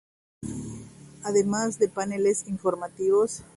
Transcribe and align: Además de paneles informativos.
Además 1.21 1.77
de 1.77 1.87
paneles 1.87 2.45
informativos. 2.47 3.43